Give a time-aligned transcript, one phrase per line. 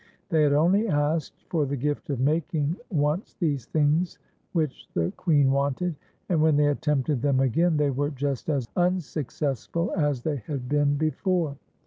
[0.29, 4.17] They had only asked for the gift of making once these things
[4.51, 5.95] which the Queen wanted,
[6.27, 10.95] and when they attempted them again they were just as unsuccessful as they had been
[10.97, 11.55] be fore.